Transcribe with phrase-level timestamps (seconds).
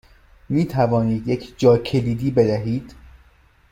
[0.49, 2.95] می توانید یک جاکلیدی بدهید؟